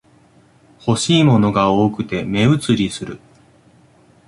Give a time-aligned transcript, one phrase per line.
[0.87, 3.19] 欲しいものが多くて目移りする